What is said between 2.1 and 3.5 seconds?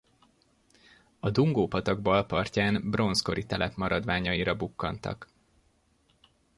partján bronzkori